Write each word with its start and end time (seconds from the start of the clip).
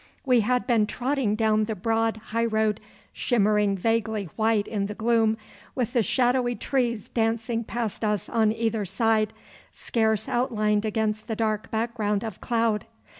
We 0.25 0.39
had 0.39 0.65
been 0.65 0.87
trotting 0.87 1.35
down 1.35 1.65
the 1.65 1.75
broad 1.75 2.17
high 2.17 2.45
road 2.45 2.79
shimmering 3.13 3.77
vaguely 3.77 4.29
white 4.35 4.67
in 4.67 4.87
the 4.87 4.95
gloom, 4.95 5.37
with 5.75 5.93
the 5.93 6.01
shadowy 6.01 6.55
trees 6.55 7.07
dancing 7.07 7.63
past 7.63 8.03
us 8.03 8.27
on 8.27 8.51
either 8.51 8.83
side, 8.83 9.31
scarce 9.71 10.27
outlined 10.27 10.85
against 10.85 11.27
the 11.27 11.35
dark 11.35 11.69
background 11.69 12.23
of 12.23 12.41
cloud. 12.41 12.85